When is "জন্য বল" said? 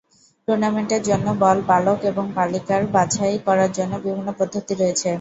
1.09-1.57